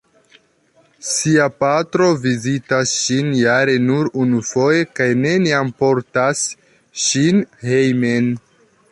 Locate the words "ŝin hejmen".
7.03-8.31